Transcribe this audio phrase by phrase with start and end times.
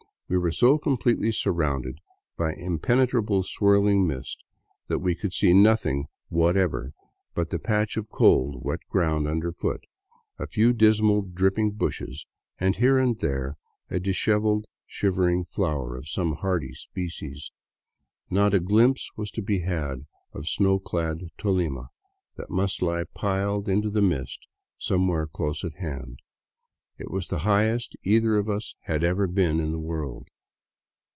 [0.29, 1.99] We were so completely surrounded
[2.37, 4.41] by impenetrable swirling mist
[4.87, 6.93] that we could see nothing whatever
[7.35, 9.83] but the patch of cold, wet ground underfoot,
[10.39, 12.25] a few dismal dripping bushes,
[12.57, 13.57] and here and there
[13.89, 17.51] a dishevelled shiver ing flower of some hardy species.
[18.29, 21.89] Not a glimpse was to be had of ;snow clad ToHma
[22.37, 24.47] that must lie piled into the mist
[24.77, 26.19] somewhere close at hand.
[26.97, 30.27] It was the highest either of us had ever been in the world.